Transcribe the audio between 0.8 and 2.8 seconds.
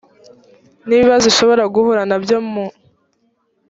n ibibazo ishobora guhura na byo mu